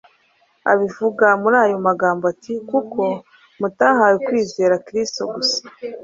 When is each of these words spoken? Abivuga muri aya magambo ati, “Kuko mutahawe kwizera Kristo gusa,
Abivuga 0.71 1.25
muri 1.41 1.55
aya 1.65 1.77
magambo 1.87 2.23
ati, 2.33 2.53
“Kuko 2.69 3.01
mutahawe 3.59 4.17
kwizera 4.25 4.81
Kristo 4.87 5.21
gusa, 5.33 5.59